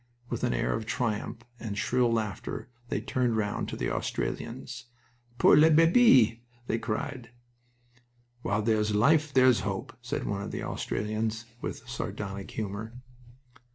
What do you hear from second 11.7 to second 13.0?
sardonic humor.